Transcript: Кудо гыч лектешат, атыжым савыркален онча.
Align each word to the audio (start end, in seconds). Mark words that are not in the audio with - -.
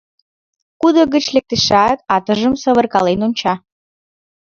Кудо 0.81 1.01
гыч 1.13 1.25
лектешат, 1.35 1.97
атыжым 2.15 2.53
савыркален 2.61 3.19
онча. 3.27 3.53